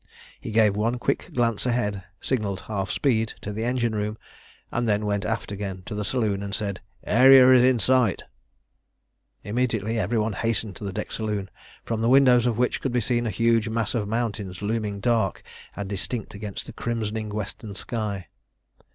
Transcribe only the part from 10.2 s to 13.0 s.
hastened to the deck saloon, from the windows of which could be